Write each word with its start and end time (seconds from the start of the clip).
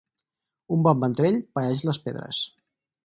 Un 0.77 0.85
bon 0.87 1.03
ventrell 1.03 1.37
paeix 1.59 1.85
les 1.91 2.01
pedres. 2.07 2.41